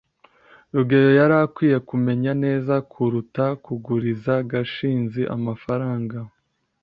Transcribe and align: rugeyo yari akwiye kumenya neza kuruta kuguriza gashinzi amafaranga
rugeyo 0.73 1.09
yari 1.19 1.35
akwiye 1.45 1.77
kumenya 1.89 2.31
neza 2.43 2.73
kuruta 2.91 3.45
kuguriza 3.65 4.33
gashinzi 4.51 5.21
amafaranga 5.35 6.17